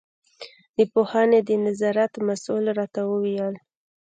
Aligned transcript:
د 0.77 0.79
پوهنې 0.93 1.39
د 1.47 1.49
نظارت 1.65 2.13
مسوول 2.27 2.65
راته 2.79 3.01
وویل. 3.11 3.55